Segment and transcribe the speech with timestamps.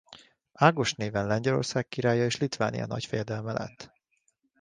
[0.53, 3.91] Ágost néven Lengyelország királya és Litvánia nagyfejedelme lett.